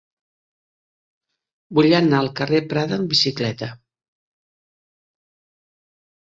Vull 1.79 1.93
anar 1.97 2.21
al 2.21 2.29
carrer 2.39 2.61
de 2.63 2.71
Prada 2.71 2.97
amb 2.97 3.13
bicicleta. 3.13 3.69